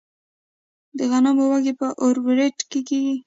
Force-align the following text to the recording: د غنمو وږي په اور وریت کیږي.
د 0.97 0.99
غنمو 1.11 1.45
وږي 1.51 1.73
په 1.79 1.87
اور 2.01 2.15
وریت 2.25 2.57
کیږي. 2.71 3.11